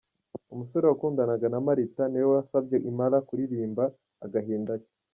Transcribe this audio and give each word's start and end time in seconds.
Umusore 0.53 0.83
wakundanaga 0.87 1.45
na 1.53 1.61
Marita 1.67 2.03
ni 2.07 2.17
we 2.23 2.27
wasabye 2.33 2.77
Impala 2.89 3.17
kuririmba 3.27 3.83
agahinda 4.25 4.73
ke. 4.81 4.89